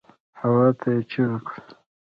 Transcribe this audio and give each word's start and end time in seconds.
هواته 0.39 0.87
يې 0.95 1.01
چيغه 1.11 1.39
کړه. 1.45 1.61